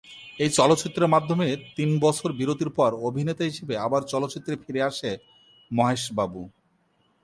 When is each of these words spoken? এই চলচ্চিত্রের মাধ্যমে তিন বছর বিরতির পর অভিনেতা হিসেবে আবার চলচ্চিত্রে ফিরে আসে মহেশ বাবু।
এই 0.39 0.49
চলচ্চিত্রের 0.49 1.11
মাধ্যমে 1.15 1.47
তিন 1.75 1.89
বছর 1.99 2.29
বিরতির 2.39 2.71
পর 2.77 2.91
অভিনেতা 3.07 3.43
হিসেবে 3.43 3.73
আবার 3.77 4.01
চলচ্চিত্রে 4.03 4.53
ফিরে 4.63 4.81
আসে 4.81 5.11
মহেশ 5.71 6.03
বাবু। 6.13 6.41